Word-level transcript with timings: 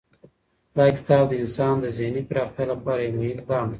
دا 0.77 0.85
کتاب 0.97 1.23
د 1.29 1.33
انسان 1.41 1.73
د 1.79 1.85
ذهني 1.97 2.21
پراختیا 2.29 2.65
لپاره 2.71 2.99
یو 3.03 3.15
مهم 3.17 3.37
ګام 3.49 3.65
دی. 3.67 3.69